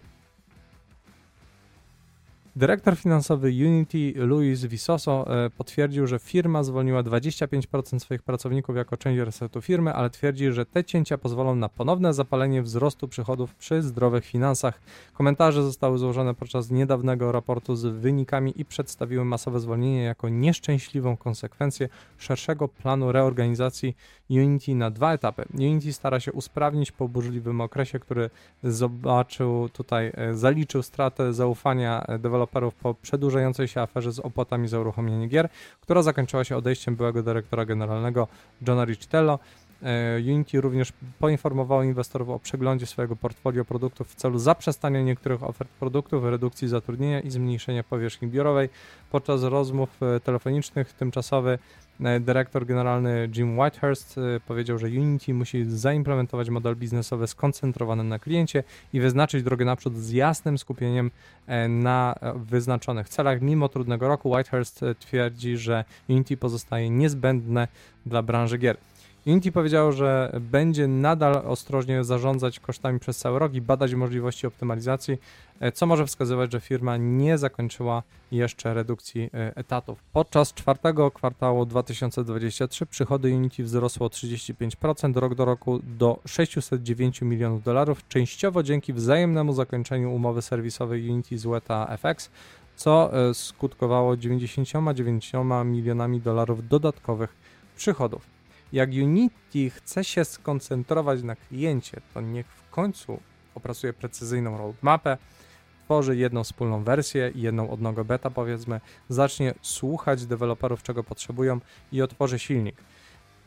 Dyrektor 2.56 2.98
finansowy 2.98 3.48
Unity 3.48 4.14
Luis 4.16 4.66
Visoso 4.66 5.46
e, 5.46 5.50
potwierdził, 5.50 6.08
że 6.08 6.20
firma 6.20 6.64
zwolniła 6.64 7.04
25% 7.04 8.00
swoich 8.00 8.24
pracowników 8.24 8.76
jako 8.76 8.98
część 8.98 9.20
resetu 9.20 9.62
firmy, 9.62 9.94
ale 9.94 10.10
twierdzi, 10.10 10.52
że 10.52 10.66
te 10.66 10.84
cięcia 10.84 11.18
pozwolą 11.18 11.56
na 11.56 11.70
ponowne 11.70 12.14
zapalenie 12.14 12.62
wzrostu 12.62 13.08
przychodów 13.08 13.56
przy 13.56 13.82
zdrowych 13.82 14.26
finansach. 14.26 14.82
Komentarze 15.14 15.64
zostały 15.64 15.98
złożone 15.98 16.34
podczas 16.34 16.72
niedawnego 16.72 17.32
raportu 17.32 17.76
z 17.76 17.86
wynikami 17.86 18.54
i 18.56 18.66
przedstawiły 18.66 19.26
masowe 19.26 19.60
zwolnienie 19.60 20.04
jako 20.04 20.30
nieszczęśliwą 20.30 21.18
konsekwencję 21.18 21.90
szerszego 22.18 22.68
planu 22.68 23.12
reorganizacji 23.12 23.96
Unity 24.30 24.76
na 24.76 24.92
dwa 24.92 25.14
etapy. 25.14 25.46
Unity 25.54 25.94
stara 25.94 26.20
się 26.20 26.32
usprawnić 26.32 26.92
po 26.92 27.08
burzliwym 27.08 27.62
okresie, 27.62 28.00
który 28.00 28.30
zobaczył 28.64 29.70
tutaj, 29.70 30.12
e, 30.16 30.36
zaliczył 30.36 30.84
stratę 30.84 31.34
zaufania 31.34 32.06
deweloperów 32.20 32.43
deweloperów 32.44 32.76
po 32.76 32.94
przedłużającej 32.94 33.68
się 33.68 33.82
aferze 33.82 34.12
z 34.12 34.20
opłatami 34.20 34.68
za 34.68 34.80
uruchomienie 34.80 35.28
gier, 35.28 35.50
która 35.82 36.02
zakończyła 36.02 36.44
się 36.44 36.58
odejściem 36.58 36.96
byłego 36.96 37.24
dyrektora 37.24 37.66
generalnego 37.66 38.28
Johna 38.68 38.86
Riccitello. 38.86 39.40
E, 39.84 40.18
Unity 40.18 40.62
również 40.62 40.94
poinformowało 41.20 41.84
inwestorów 41.84 42.30
o 42.30 42.40
przeglądzie 42.40 42.86
swojego 42.86 43.16
portfolio 43.16 43.66
produktów 43.66 44.08
w 44.08 44.16
celu 44.16 44.40
zaprzestania 44.40 45.02
niektórych 45.02 45.44
ofert 45.44 45.70
produktów, 45.70 46.24
redukcji 46.24 46.68
zatrudnienia 46.68 47.22
i 47.22 47.32
zmniejszenia 47.32 47.84
powierzchni 47.84 48.28
biurowej. 48.28 48.70
Podczas 49.12 49.44
rozmów 49.44 49.90
e, 50.04 50.20
telefonicznych 50.20 50.94
tymczasowy 50.94 51.60
dyrektor 52.20 52.66
generalny 52.66 53.30
Jim 53.36 53.60
Whitehurst 53.60 54.18
e, 54.18 54.40
powiedział, 54.40 54.78
że 54.78 54.88
Unity 54.88 55.34
musi 55.34 55.66
zaimplementować 55.66 56.50
model 56.50 56.76
biznesowy 56.76 57.28
skoncentrowany 57.28 58.04
na 58.04 58.20
kliencie 58.20 58.64
i 58.94 59.00
wyznaczyć 59.00 59.44
drogę 59.44 59.66
naprzód 59.66 59.98
z 59.98 60.12
jasnym 60.12 60.58
skupieniem 60.58 61.12
e, 61.48 61.68
na 61.68 62.16
wyznaczonych 62.36 63.10
celach. 63.10 63.42
Mimo 63.42 63.70
trudnego 63.70 64.08
roku 64.08 64.32
Whitehurst 64.32 64.86
twierdzi, 65.00 65.58
że 65.58 65.86
Unity 66.10 66.38
pozostaje 66.38 66.90
niezbędne 66.90 67.68
dla 68.06 68.22
branży 68.22 68.58
gier. 68.58 68.78
Unity 69.25 69.51
powiedział, 69.51 69.92
że 69.92 70.39
będzie 70.42 70.88
nadal 70.88 71.36
ostrożnie 71.36 72.03
zarządzać 72.03 72.60
kosztami 72.60 73.00
przez 73.00 73.18
cały 73.18 73.39
rok 73.39 73.53
i 73.53 73.62
badać 73.62 73.94
możliwości 73.94 74.48
optymalizacji, 74.48 75.18
e, 75.60 75.72
co 75.72 75.86
może 75.86 76.06
wskazywać, 76.06 76.51
że 76.51 76.60
firma 76.60 76.98
nie 76.98 77.38
zakończyła 77.38 78.03
jeszcze 78.32 78.74
redukcji 78.74 79.30
e, 79.34 79.56
etatów. 79.56 80.00
Podczas 80.13 80.53
czwartego 80.53 81.12
kwartału 81.12 81.65
2023 81.65 82.86
przychody 82.86 83.36
Unity 83.36 83.63
wzrosło 83.63 84.08
o 84.08 84.10
35% 84.10 85.18
rok 85.18 85.36
do 85.36 85.46
roku 85.46 85.80
do 85.84 86.20
609 86.25 87.22
milionów 87.22 87.63
dolarów, 87.63 88.08
częściowo 88.08 88.63
dzięki 88.63 88.94
wzajemnemu 88.94 89.53
zakończeniu 89.53 90.13
umowy 90.13 90.42
serwisowej 90.42 91.10
Unity 91.10 91.38
z 91.38 91.46
Weta 91.46 91.98
FX, 91.98 92.30
co 92.75 93.12
e, 93.30 93.34
skutkowało 93.34 94.18
99 94.18 95.32
milionami 95.65 96.22
dolarów 96.22 96.68
dodatkowych 96.68 97.36
przychodów. 97.75 98.33
Jak 98.74 98.89
Unity 98.89 99.70
chce 99.70 100.03
się 100.03 100.25
skoncentrować 100.25 101.24
na 101.24 101.36
kliencie, 101.36 102.01
to 102.13 102.22
niech 102.22 102.48
w 102.48 102.70
końcu 102.70 103.20
opracuje 103.56 103.94
precyzyjną 103.94 104.58
roadmapę, 104.58 105.18
tworzy 105.86 106.18
jedną 106.18 106.44
wspólną 106.44 106.84
wersję 106.84 107.32
jedną 107.36 107.70
odnogę 107.70 108.06
beta 108.06 108.30
powiedzmy, 108.30 108.82
zacznie 109.10 109.53
słuchać 109.62 110.25
deweloperów 110.25 110.84
czego 110.84 111.03
potrzebują 111.03 111.60
i 111.92 112.01
otworzy 112.01 112.39
silnik. 112.39 112.75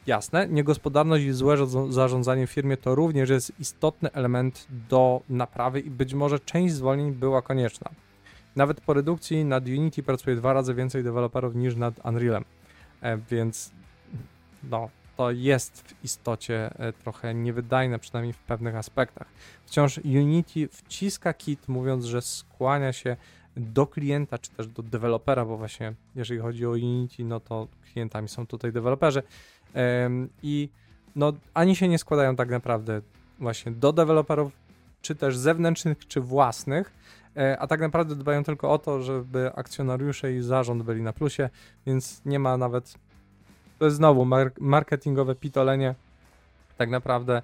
Jasne, 0.07 0.49
niegospodarność 0.49 1.25
i 1.25 1.33
złe 1.33 1.57
zarządzanie 1.89 2.47
w 2.47 2.51
firmie 2.51 2.77
to 2.77 2.95
również 2.95 3.31
jest 3.31 3.53
istotny 3.61 4.13
element 4.13 4.67
do 4.89 5.21
naprawy 5.29 5.81
i 5.81 5.91
być 5.91 6.15
może 6.15 6.41
część 6.41 6.75
zwolnień 6.75 7.13
była 7.13 7.43
konieczna. 7.43 7.91
Nawet 8.57 8.81
po 8.81 8.95
redukcji 8.95 9.45
nad 9.45 9.67
Unity 9.67 10.03
pracuje 10.03 10.37
dwa 10.37 10.53
razy 10.53 10.75
więcej 10.75 11.05
deweloperów 11.05 11.55
niż 11.55 11.77
nad 11.77 12.05
Unrealem, 12.05 12.45
e, 13.01 13.19
więc 13.31 13.73
no, 14.71 14.89
to 15.17 15.31
jest 15.31 15.81
w 15.81 16.05
istocie 16.05 16.71
e, 16.79 16.93
trochę 16.93 17.35
niewydajne, 17.35 17.99
przynajmniej 17.99 18.33
w 18.33 18.39
pewnych 18.39 18.77
aspektach. 18.77 19.27
Wciąż 19.67 19.99
Unity 19.99 20.69
wciska 20.69 21.35
kit, 21.35 21.69
mówiąc, 21.69 22.05
że 22.05 22.23
skłania 22.23 22.93
się 22.93 23.17
do 23.57 23.87
klienta, 23.87 24.39
czy 24.39 24.51
też 24.51 24.67
do 24.67 24.83
dewelopera, 24.83 25.45
bo 25.45 25.57
właśnie 25.57 25.95
jeżeli 26.15 26.41
chodzi 26.41 26.67
o 26.67 26.71
Unity, 26.71 27.25
no 27.25 27.41
to 27.41 27.69
klientami 27.93 28.29
są 28.29 28.47
tutaj 28.47 28.73
deweloperzy. 28.73 29.23
I 30.43 30.69
no, 31.17 31.33
ani 31.55 31.77
się 31.77 31.89
nie 31.89 31.99
składają 31.99 32.37
tak 32.37 32.51
naprawdę 32.51 33.01
właśnie 33.39 33.73
do 33.73 33.93
deweloperów, 33.93 34.53
czy 35.03 35.15
też 35.15 35.37
zewnętrznych, 35.37 36.07
czy 36.09 36.21
własnych, 36.21 36.93
e, 37.37 37.59
a 37.59 37.67
tak 37.67 37.81
naprawdę 37.81 38.17
dbają 38.17 38.45
tylko 38.45 38.73
o 38.73 38.79
to, 38.79 39.03
żeby 39.03 39.53
akcjonariusze 39.55 40.33
i 40.33 40.41
zarząd 40.43 40.83
byli 40.83 41.03
na 41.03 41.13
plusie, 41.13 41.51
więc 41.87 42.23
nie 42.25 42.39
ma 42.39 42.57
nawet 42.57 42.95
to 43.79 43.85
jest 43.85 43.97
znowu 43.97 44.27
marketingowe 44.61 45.35
pitolenie, 45.35 45.95
tak 46.79 46.91
naprawdę, 46.91 47.43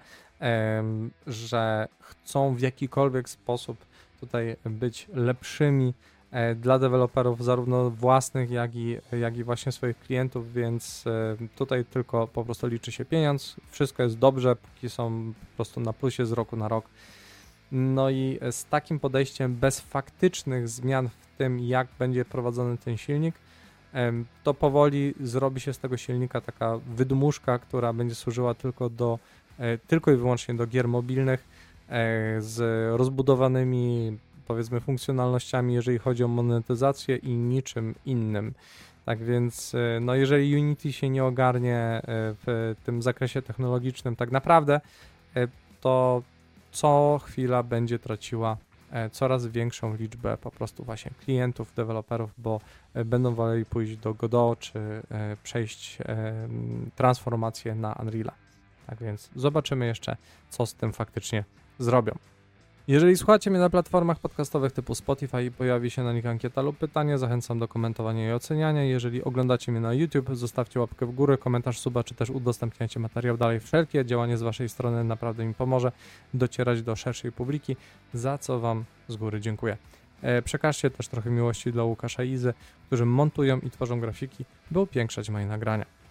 że 1.27 1.89
chcą 2.01 2.55
w 2.55 2.61
jakikolwiek 2.61 3.29
sposób 3.29 3.77
tutaj 4.21 4.57
być 4.65 5.09
lepszymi 5.15 5.95
e, 6.31 6.55
dla 6.55 6.79
deweloperów, 6.79 7.45
zarówno 7.45 7.91
własnych, 7.91 8.51
jak 8.51 8.75
i, 8.75 8.97
jak 9.13 9.37
i 9.37 9.45
właśnie 9.45 9.73
swoich 9.73 9.99
klientów, 9.99 10.53
więc 10.53 11.05
e, 11.07 11.37
tutaj 11.57 11.85
tylko 11.85 12.27
po 12.27 12.45
prostu 12.45 12.67
liczy 12.67 12.93
się 12.93 13.05
pieniądz. 13.05 13.57
Wszystko 13.71 14.03
jest 14.03 14.19
dobrze, 14.19 14.57
póki 14.57 14.91
są 14.91 15.33
po 15.51 15.57
prostu 15.57 15.81
na 15.81 15.93
plusie 15.93 16.27
z 16.27 16.33
roku 16.33 16.57
na 16.57 16.69
rok. 16.69 16.85
No 17.73 18.11
i 18.11 18.39
z 18.51 18.65
takim 18.65 19.01
podejściem, 19.01 19.55
bez 19.55 19.81
faktycznych 19.81 20.69
zmian 20.69 21.09
w 21.09 21.39
tym, 21.39 21.61
jak 21.61 21.89
będzie 21.99 22.25
prowadzony 22.25 22.79
ten 22.79 22.97
silnik, 22.97 23.35
to 24.43 24.55
powoli 24.55 25.15
zrobi 25.21 25.61
się 25.61 25.73
z 25.73 25.79
tego 25.79 25.97
silnika 25.97 26.41
taka 26.41 26.79
wydmuszka, 26.97 27.59
która 27.59 27.93
będzie 27.93 28.15
służyła 28.15 28.55
tylko 28.55 28.91
do, 28.91 29.19
e, 29.59 29.79
tylko 29.79 30.11
i 30.11 30.17
wyłącznie 30.17 30.55
do 30.55 30.67
gier 30.67 30.89
mobilnych 30.89 31.45
e, 31.89 32.41
z 32.41 32.59
rozbudowanymi 32.99 34.19
powiedzmy 34.47 34.81
funkcjonalnościami, 34.81 35.75
jeżeli 35.75 35.99
chodzi 35.99 36.25
o 36.25 36.29
monetyzację 36.29 37.17
i 37.17 37.29
niczym 37.29 37.95
innym. 38.07 38.55
Tak 39.05 39.25
więc, 39.25 39.75
e, 39.75 40.01
no 40.01 40.15
jeżeli 40.15 40.57
Unity 40.57 40.93
się 40.93 41.09
nie 41.09 41.25
ogarnie 41.25 42.03
w 42.07 42.75
tym 42.85 43.03
zakresie 43.03 43.43
technologicznym, 43.43 44.17
tak 44.17 44.31
naprawdę, 44.31 44.81
to 45.81 46.23
co 46.73 47.21
chwila 47.25 47.63
będzie 47.63 47.99
traciła 47.99 48.57
coraz 49.13 49.47
większą 49.47 49.97
liczbę 49.97 50.37
po 50.37 50.51
prostu 50.51 50.85
właśnie 50.85 51.11
klientów, 51.25 51.75
deweloperów, 51.75 52.31
bo 52.39 52.61
będą 53.05 53.35
woleli 53.35 53.65
pójść 53.65 53.97
do 53.97 54.15
Godot 54.15 54.59
czy 54.59 55.03
przejść 55.43 55.99
transformację 56.97 57.75
na 57.75 57.93
Unreal. 57.93 58.33
Tak 58.87 58.99
więc 59.03 59.31
zobaczymy 59.37 59.87
jeszcze, 59.87 60.17
co 60.49 60.67
z 60.67 60.75
tym 60.75 60.93
faktycznie 60.93 61.45
zrobią. 61.79 62.15
Jeżeli 62.89 63.17
słuchacie 63.17 63.51
mnie 63.51 63.59
na 63.59 63.71
platformach 63.71 64.19
podcastowych 64.19 64.73
typu 64.73 64.95
Spotify 64.95 65.45
i 65.45 65.51
pojawi 65.51 65.91
się 65.91 66.03
na 66.03 66.13
nich 66.13 66.27
ankieta 66.27 66.63
lub 66.63 66.79
pytanie, 66.79 67.19
zachęcam 67.19 67.59
do 67.59 67.69
komentowania 67.69 68.29
i 68.31 68.33
oceniania. 68.33 68.85
Jeżeli 68.85 69.25
oglądacie 69.25 69.73
mnie 69.73 69.81
na 69.81 69.95
YouTube, 69.95 70.31
zostawcie 70.33 70.81
łapkę 70.81 71.07
w 71.07 71.13
górę, 71.13 71.39
komentarz, 71.39 71.79
suba, 71.81 72.05
czy 72.05 72.15
też 72.15 72.31
udostępniajcie 72.31 73.01
materiał 73.01 73.37
dalej. 73.37 73.61
Wszelkie 73.61 74.05
działanie 74.05 74.37
z 74.37 74.43
Waszej 74.43 74.69
strony 74.69 75.05
naprawdę 75.05 75.45
mi 75.45 75.55
pomoże 75.55 75.93
docierać 76.35 76.83
do 76.83 76.97
szerszej 76.97 77.33
publiki, 77.33 77.77
za 78.15 78.39
co 78.39 78.61
Wam 78.61 78.85
z 79.09 79.17
góry 79.17 79.41
dziękuję. 79.41 79.77
E, 80.23 80.43
przekażcie 80.43 80.91
też 80.91 81.09
trochę 81.09 81.31
miłości 81.31 81.73
dla 81.73 81.85
Łukasza 81.85 82.25
i 82.25 82.31
Izy, 82.31 82.55
którzy 82.87 83.07
montują 83.07 83.61
i 83.61 83.71
tworzą 83.71 84.01
grafiki, 84.01 84.45
by 84.71 84.81
upiększać 84.81 85.31
moje 85.31 85.47
nagrania. 85.47 86.02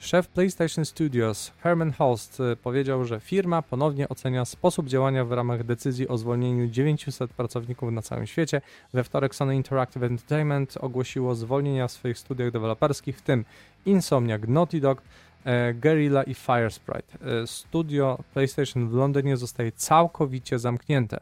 Szef 0.00 0.28
PlayStation 0.28 0.84
Studios 0.84 1.52
Herman 1.62 1.92
Holst 1.92 2.40
y, 2.40 2.56
powiedział, 2.56 3.04
że 3.04 3.20
firma 3.20 3.62
ponownie 3.62 4.08
ocenia 4.08 4.44
sposób 4.44 4.86
działania 4.86 5.24
w 5.24 5.32
ramach 5.32 5.64
decyzji 5.64 6.08
o 6.08 6.18
zwolnieniu 6.18 6.66
900 6.66 7.30
pracowników 7.30 7.92
na 7.92 8.02
całym 8.02 8.26
świecie. 8.26 8.60
We 8.94 9.04
wtorek 9.04 9.34
Sony 9.34 9.56
Interactive 9.56 10.02
Entertainment 10.02 10.76
ogłosiło 10.80 11.34
zwolnienia 11.34 11.88
w 11.88 11.92
swoich 11.92 12.18
studiach 12.18 12.50
deweloperskich, 12.50 13.18
w 13.18 13.22
tym 13.22 13.44
Insomniac, 13.86 14.42
Naughty 14.48 14.80
Dog, 14.80 15.02
e, 15.44 15.74
Guerrilla 15.74 16.22
i 16.22 16.34
Firesprite. 16.34 17.42
E, 17.42 17.46
studio 17.46 18.18
PlayStation 18.34 18.88
w 18.88 18.94
Londynie 18.94 19.36
zostaje 19.36 19.72
całkowicie 19.72 20.58
zamknięte. 20.58 21.20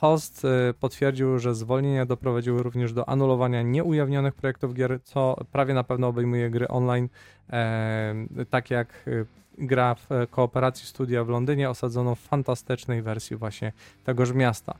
Host 0.00 0.44
y, 0.44 0.74
potwierdził, 0.80 1.38
że 1.38 1.54
zwolnienia 1.54 2.06
doprowadziły 2.06 2.62
również 2.62 2.92
do 2.92 3.08
anulowania 3.08 3.62
nieujawnionych 3.62 4.34
projektów 4.34 4.74
gier, 4.74 5.00
co 5.04 5.36
prawie 5.52 5.74
na 5.74 5.84
pewno 5.84 6.08
obejmuje 6.08 6.50
gry 6.50 6.68
online, 6.68 7.08
e, 7.50 8.14
tak 8.50 8.70
jak 8.70 8.88
y, 9.08 9.26
gra 9.58 9.94
w 9.94 10.08
kooperacji 10.30 10.86
studia 10.86 11.24
w 11.24 11.28
Londynie 11.28 11.70
osadzono 11.70 12.14
w 12.14 12.20
fantastycznej 12.20 13.02
wersji 13.02 13.36
właśnie 13.36 13.72
tegoż 14.04 14.32
miasta. 14.32 14.74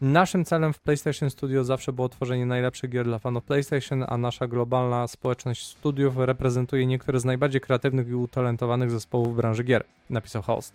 Naszym 0.00 0.44
celem 0.44 0.72
w 0.72 0.78
PlayStation 0.78 1.30
Studio 1.30 1.64
zawsze 1.64 1.92
było 1.92 2.08
tworzenie 2.08 2.46
najlepszych 2.46 2.90
gier 2.90 3.04
dla 3.04 3.18
fanów 3.18 3.44
PlayStation, 3.44 4.04
a 4.08 4.18
nasza 4.18 4.46
globalna 4.46 5.06
społeczność 5.06 5.66
studiów 5.66 6.16
reprezentuje 6.16 6.86
niektóre 6.86 7.20
z 7.20 7.24
najbardziej 7.24 7.60
kreatywnych 7.60 8.08
i 8.08 8.14
utalentowanych 8.14 8.90
zespołów 8.90 9.32
w 9.32 9.36
branży 9.36 9.64
gier, 9.64 9.84
napisał 10.10 10.42
Host. 10.42 10.74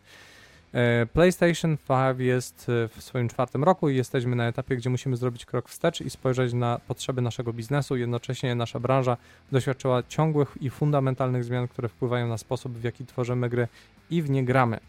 E, 0.73 1.05
PlayStation 1.13 1.77
5 1.77 2.19
jest 2.19 2.69
e, 2.69 2.87
w 2.87 3.03
swoim 3.03 3.29
czwartym 3.29 3.63
roku 3.63 3.89
i 3.89 3.95
jesteśmy 3.95 4.35
na 4.35 4.47
etapie, 4.47 4.75
gdzie 4.75 4.89
musimy 4.89 5.17
zrobić 5.17 5.45
krok 5.45 5.69
wstecz 5.69 6.01
i 6.01 6.09
spojrzeć 6.09 6.53
na 6.53 6.79
potrzeby 6.87 7.21
naszego 7.21 7.53
biznesu. 7.53 7.95
Jednocześnie 7.95 8.55
nasza 8.55 8.79
branża 8.79 9.17
doświadczyła 9.51 10.03
ciągłych 10.07 10.57
i 10.61 10.69
fundamentalnych 10.69 11.43
zmian, 11.43 11.67
które 11.67 11.89
wpływają 11.89 12.27
na 12.27 12.37
sposób, 12.37 12.77
w 12.77 12.83
jaki 12.83 13.05
tworzymy 13.05 13.49
gry 13.49 13.67
i 14.09 14.21
w 14.21 14.29
nie 14.29 14.45
gramy. 14.45 14.79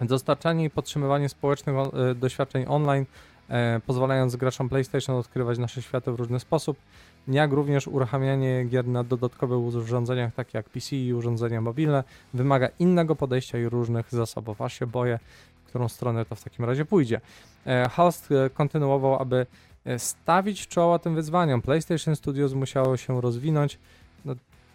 Dostarczanie 0.00 0.64
i 0.64 0.70
podtrzymywanie 0.70 1.28
społecznych 1.28 1.76
e, 1.76 2.14
doświadczeń 2.14 2.64
online, 2.68 3.06
pozwalając 3.86 4.36
graczom 4.36 4.68
PlayStation 4.68 5.16
odkrywać 5.16 5.58
nasze 5.58 5.82
światy 5.82 6.12
w 6.12 6.14
różny 6.14 6.40
sposób, 6.40 6.76
jak 7.28 7.52
również 7.52 7.88
uruchamianie 7.88 8.64
gier 8.64 8.88
na 8.88 9.04
dodatkowych 9.04 9.58
urządzeniach, 9.58 10.34
takie 10.34 10.58
jak 10.58 10.68
PC 10.68 10.96
i 10.96 11.14
urządzenia 11.14 11.60
mobilne, 11.60 12.04
wymaga 12.34 12.68
innego 12.78 13.16
podejścia 13.16 13.58
i 13.58 13.64
różnych 13.64 14.10
zasobów. 14.10 14.62
Aż 14.62 14.78
się 14.78 14.86
boję, 14.86 15.18
w 15.64 15.68
którą 15.68 15.88
stronę 15.88 16.24
to 16.24 16.34
w 16.34 16.44
takim 16.44 16.64
razie 16.64 16.84
pójdzie. 16.84 17.20
E, 17.66 17.88
Host 17.88 18.28
e, 18.32 18.50
kontynuował, 18.50 19.20
aby 19.20 19.46
e, 19.84 19.98
stawić 19.98 20.68
czoła 20.68 20.98
tym 20.98 21.14
wyzwaniom. 21.14 21.62
PlayStation 21.62 22.16
Studios 22.16 22.52
musiało 22.52 22.96
się 22.96 23.20
rozwinąć. 23.20 23.78
No, 24.24 24.34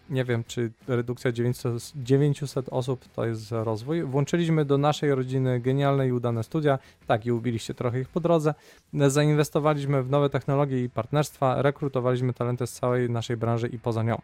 nie 0.10 0.24
wiem, 0.26 0.44
czy 0.48 0.72
redukcja 0.88 1.32
900, 1.32 1.92
900 1.96 2.70
osób 2.70 3.06
to 3.16 3.26
jest 3.26 3.52
rozwój. 3.52 4.04
Włączyliśmy 4.04 4.66
do 4.66 4.78
naszej 4.78 5.16
rodziny 5.16 5.60
genialne 5.60 6.08
i 6.08 6.12
udane 6.12 6.44
studia, 6.44 6.80
tak 7.08 7.26
i 7.26 7.32
ubiliście 7.32 7.74
trochę 7.74 8.00
ich 8.00 8.10
po 8.10 8.20
drodze. 8.20 8.54
Zainwestowaliśmy 8.94 10.04
w 10.04 10.10
nowe 10.10 10.30
technologie 10.30 10.84
i 10.84 10.90
partnerstwa, 10.90 11.62
rekrutowaliśmy 11.62 12.34
talenty 12.34 12.68
z 12.68 12.72
całej 12.72 13.10
naszej 13.10 13.38
branży 13.38 13.68
i 13.68 13.80
poza 13.80 14.04
nią 14.04 14.22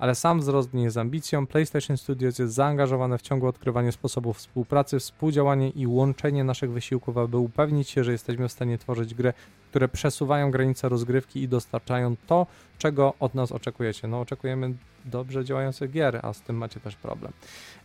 ale 0.00 0.14
sam 0.14 0.40
wzrost 0.40 0.74
nie 0.74 0.82
jest 0.82 0.96
ambicją. 0.96 1.46
PlayStation 1.46 1.96
Studios 1.96 2.38
jest 2.38 2.54
zaangażowane 2.54 3.18
w 3.18 3.22
ciągłe 3.22 3.48
odkrywanie 3.48 3.92
sposobów 3.92 4.36
współpracy, 4.36 4.98
współdziałanie 4.98 5.70
i 5.70 5.86
łączenie 5.86 6.44
naszych 6.44 6.72
wysiłków, 6.72 7.18
aby 7.18 7.36
upewnić 7.36 7.90
się, 7.90 8.04
że 8.04 8.12
jesteśmy 8.12 8.48
w 8.48 8.52
stanie 8.52 8.78
tworzyć 8.78 9.14
gry, 9.14 9.32
które 9.70 9.88
przesuwają 9.88 10.50
granice 10.50 10.88
rozgrywki 10.88 11.42
i 11.42 11.48
dostarczają 11.48 12.16
to, 12.26 12.46
czego 12.78 13.14
od 13.20 13.34
nas 13.34 13.52
oczekujecie. 13.52 14.08
No, 14.08 14.20
oczekujemy 14.20 14.74
dobrze 15.04 15.44
działających 15.44 15.90
gier, 15.90 16.20
a 16.22 16.32
z 16.32 16.42
tym 16.42 16.56
macie 16.56 16.80
też 16.80 16.96
problem. 16.96 17.32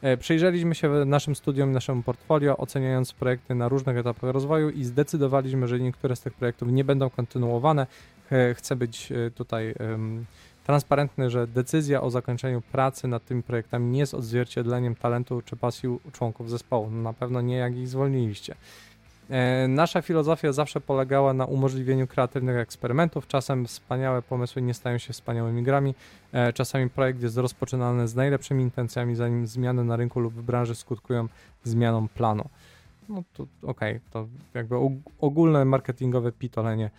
E, 0.02 0.18
przyjrzeliśmy 0.18 0.76
się 0.76 0.90
naszym 0.90 1.36
studiom 1.36 1.72
naszemu 1.72 2.04
portfolio, 2.04 2.58
oceniając 2.58 3.14
projekty 3.14 3.56
na 3.56 3.68
różnych 3.68 3.98
etapach 3.98 4.32
rozwoju 4.32 4.70
i 4.70 4.84
zdecydowaliśmy, 4.84 5.68
że 5.68 5.80
niektóre 5.80 6.16
z 6.16 6.22
tych 6.22 6.34
projektów 6.34 6.72
nie 6.72 6.84
będą 6.84 7.10
kontynuowane. 7.10 7.88
Chcę 8.56 8.76
być 8.76 9.12
e, 9.12 9.32
tutaj 9.32 9.76
transparentny, 10.66 11.30
że 11.30 11.48
decyzja 11.48 12.02
o 12.02 12.10
zakończeniu 12.10 12.62
pracy 12.62 13.08
nad 13.08 13.26
tymi 13.26 13.44
projektami 13.44 13.92
nie 13.92 14.00
jest 14.00 14.14
odzwierciedleniem 14.14 14.96
talentu 14.96 15.42
czy 15.42 15.56
pasji 15.56 16.00
członków 16.12 16.50
zespołu. 16.50 16.90
Na 16.90 17.14
pewno 17.14 17.42
nie 17.42 17.56
jak 17.56 17.76
ich 17.76 17.88
zwolniliście. 17.88 18.56
E, 19.30 19.68
nasza 19.68 20.02
filozofia 20.02 20.54
zawsze 20.54 20.82
polegała 20.82 21.34
na 21.34 21.46
umożliwieniu 21.46 22.08
kreatywnych 22.08 22.58
eksperymentów. 22.58 23.28
Czasem 23.28 23.66
wspaniałe 23.66 24.22
pomysły 24.22 24.62
nie 24.62 24.74
stają 24.74 24.98
się 24.98 25.14
wspaniałymi 25.14 25.64
grami. 25.64 25.96
E, 26.32 26.54
czasami 26.54 26.90
projekt 26.90 27.22
jest 27.22 27.38
rozpoczynany 27.38 28.08
z 28.08 28.16
najlepszymi 28.16 28.64
intencjami, 28.64 29.16
zanim 29.16 29.48
zmiany 29.48 29.84
na 29.84 29.96
rynku 29.96 30.20
lub 30.20 30.34
w 30.34 30.42
branży 30.42 30.76
skutkują 30.76 31.28
zmianą 31.64 32.08
planu. 32.08 32.50
No 33.10 33.24
to 33.34 33.44
okej, 33.64 33.96
okay, 33.96 34.02
to 34.12 34.28
jakby 34.54 34.76
ogólne 35.20 35.66
marketingowe 35.66 36.32
pitolenie 36.32 36.90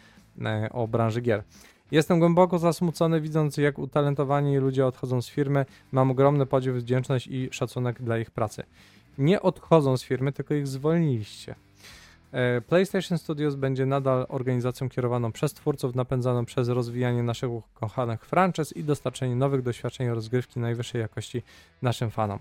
e, 0.45 0.69
o 0.73 0.89
branży 0.89 1.21
gier. 1.21 1.43
Jestem 1.91 2.19
głęboko 2.19 2.59
zasmucony, 2.59 3.21
widząc 3.21 3.57
jak 3.57 3.79
utalentowani 3.79 4.59
ludzie 4.59 4.87
odchodzą 4.87 5.23
z 5.23 5.29
firmy. 5.29 5.67
Mam 5.93 6.11
ogromny 6.11 6.47
podziw, 6.47 6.75
wdzięczność 6.75 7.27
i 7.27 7.49
szacunek 7.53 8.03
dla 8.03 8.19
ich 8.19 8.31
pracy. 8.31 8.63
Nie 9.19 9.43
odchodzą 9.43 9.97
z 9.97 10.03
firmy, 10.03 10.33
tylko 10.33 10.55
ich 10.55 10.67
zwolniliście. 10.67 11.55
E, 12.33 12.61
PlayStation 12.61 13.19
Studios 13.19 13.55
będzie 13.55 13.87
nadal 13.87 14.27
organizacją 14.29 14.89
kierowaną 14.89 15.33
przez 15.33 15.55
twórców, 15.55 15.95
napędzaną 15.95 16.45
przez 16.45 16.69
rozwijanie 16.69 17.23
naszych 17.23 17.51
ukochanych 17.51 18.25
franchise 18.25 18.75
i 18.75 18.85
dostarczenie 18.85 19.37
nowych 19.37 19.63
doświadczeń 19.63 20.09
rozgrywki 20.09 20.61
najwyższej 20.61 21.01
jakości 21.01 21.43
naszym 21.83 22.11
fanom. 22.11 22.39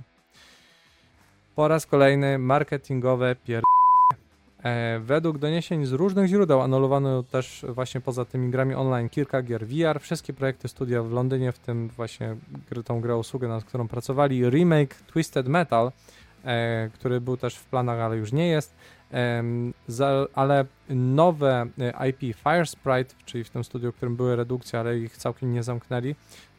Po 1.56 1.68
raz 1.68 1.86
kolejny 1.86 2.38
marketingowe 2.38 3.36
pier... 3.36 3.64
E, 4.66 5.00
według 5.00 5.38
doniesień 5.38 5.86
z 5.86 5.92
różnych 5.92 6.28
źródeł 6.28 6.62
anulowano 6.62 7.24
też 7.24 7.66
właśnie 7.70 8.02
poza 8.02 8.26
tymi 8.26 8.52
grami 8.52 8.76
online 8.76 9.10
kilka 9.10 9.42
gier 9.42 9.68
VR. 9.68 10.00
Wszystkie 10.00 10.34
projekty 10.34 10.68
studia 10.68 11.04
w 11.04 11.12
Londynie, 11.12 11.52
w 11.52 11.60
tym 11.60 11.88
właśnie 11.88 12.36
tą 12.86 13.02
grę 13.02 13.18
usługę, 13.18 13.48
nad 13.48 13.64
którą 13.64 13.88
pracowali, 13.88 14.50
remake 14.50 14.96
Twisted 14.96 15.48
Metal, 15.48 15.92
e, 16.46 16.90
który 16.94 17.22
był 17.22 17.38
też 17.38 17.56
w 17.56 17.66
planach, 17.66 18.00
ale 18.00 18.18
już 18.18 18.32
nie 18.32 18.48
jest. 18.48 18.76
Ale 20.34 20.66
nowe 20.90 21.68
e, 21.80 22.10
IP 22.10 22.20
Firesprite, 22.20 23.16
czyli 23.26 23.44
w 23.44 23.50
tym 23.50 23.64
studiu, 23.64 23.92
w 23.92 23.96
którym 23.96 24.16
były 24.16 24.36
redukcje, 24.36 24.80
ale 24.80 24.98
ich 24.98 25.18
całkiem 25.18 25.54
nie 25.54 25.64
zamknęli, 25.64 26.16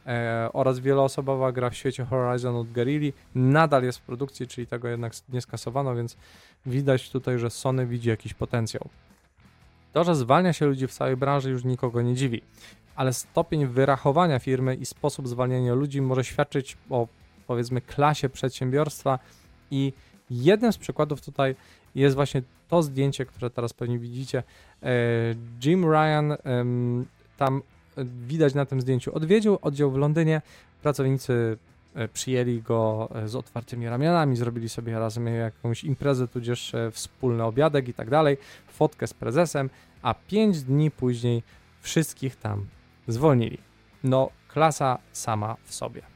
e, 0.06 0.48
oraz 0.52 0.78
wieloosobowa 0.78 1.52
gra 1.52 1.70
w 1.70 1.74
świecie 1.74 2.04
Horizon 2.04 2.56
od 2.56 2.72
Guerrilli 2.72 3.12
nadal 3.34 3.82
jest 3.82 3.98
w 3.98 4.02
produkcji, 4.02 4.46
czyli 4.46 4.66
tego 4.66 4.88
jednak 4.88 5.12
nie 5.28 5.40
skasowano, 5.40 5.94
więc 5.94 6.16
widać 6.66 7.10
tutaj, 7.10 7.38
że 7.38 7.50
Sony 7.50 7.86
widzi 7.86 8.08
jakiś 8.08 8.34
potencjał. 8.34 8.88
To, 9.92 10.04
że 10.04 10.14
zwalnia 10.14 10.52
się 10.52 10.66
ludzi 10.66 10.86
w 10.86 10.92
całej 10.92 11.16
branży 11.16 11.50
już 11.50 11.64
nikogo 11.64 12.02
nie 12.02 12.14
dziwi, 12.14 12.42
ale 12.96 13.12
stopień 13.12 13.66
wyrachowania 13.66 14.38
firmy 14.38 14.74
i 14.74 14.86
sposób 14.86 15.28
zwalniania 15.28 15.74
ludzi 15.74 16.02
może 16.02 16.24
świadczyć 16.24 16.76
o 16.90 17.08
powiedzmy 17.46 17.80
klasie 17.80 18.28
przedsiębiorstwa 18.28 19.18
i 19.70 19.92
jednym 20.30 20.72
z 20.72 20.78
przykładów 20.78 21.20
tutaj 21.20 21.54
jest 21.94 22.16
właśnie 22.16 22.42
to 22.68 22.82
zdjęcie, 22.82 23.26
które 23.26 23.50
teraz 23.50 23.72
pewnie 23.72 23.98
widzicie. 23.98 24.42
E, 24.82 24.92
Jim 25.64 25.84
Ryan 25.84 26.32
tam 27.36 27.62
widać 28.04 28.54
na 28.54 28.66
tym 28.66 28.80
zdjęciu 28.80 29.14
odwiedził 29.14 29.58
oddział 29.62 29.90
w 29.90 29.96
Londynie. 29.96 30.42
Pracownicy 30.82 31.58
e, 31.94 32.08
przyjęli 32.08 32.62
go 32.62 33.08
e, 33.14 33.28
z 33.28 33.36
otwartymi 33.36 33.88
ramionami, 33.88 34.36
zrobili 34.36 34.68
sobie 34.68 34.98
razem 34.98 35.26
jakąś 35.26 35.84
imprezę, 35.84 36.28
tudzież 36.28 36.74
e, 36.74 36.90
wspólny 36.90 37.44
obiadek 37.44 37.88
i 37.88 37.94
tak 37.94 38.10
dalej, 38.10 38.36
fotkę 38.68 39.06
z 39.06 39.14
prezesem, 39.14 39.70
a 40.02 40.14
pięć 40.14 40.62
dni 40.62 40.90
później 40.90 41.42
wszystkich 41.80 42.36
tam 42.36 42.66
zwolnili. 43.08 43.58
No, 44.04 44.30
klasa 44.48 44.98
sama 45.12 45.56
w 45.64 45.74
sobie. 45.74 46.15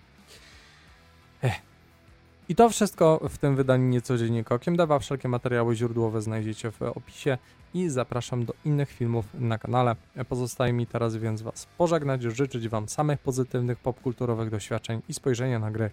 I 2.50 2.54
to 2.54 2.70
wszystko 2.70 3.20
w 3.28 3.38
tym 3.38 3.56
wydaniu 3.56 3.88
niecodziennie 3.88 4.44
kokiem 4.44 4.76
dawa. 4.76 4.98
Wszelkie 4.98 5.28
materiały 5.28 5.76
źródłowe 5.76 6.22
znajdziecie 6.22 6.70
w 6.70 6.82
opisie 6.82 7.38
i 7.74 7.88
zapraszam 7.88 8.44
do 8.44 8.54
innych 8.64 8.90
filmów 8.90 9.24
na 9.34 9.58
kanale. 9.58 9.96
Pozostaje 10.28 10.72
mi 10.72 10.86
teraz 10.86 11.16
więc 11.16 11.42
Was 11.42 11.66
pożegnać, 11.78 12.22
życzyć 12.22 12.68
Wam 12.68 12.88
samych 12.88 13.18
pozytywnych 13.18 13.78
popkulturowych 13.78 14.50
doświadczeń 14.50 15.02
i 15.08 15.14
spojrzenia 15.14 15.58
na 15.58 15.70
gry 15.70 15.90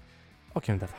okiem 0.53 0.77
dewa. 0.77 0.93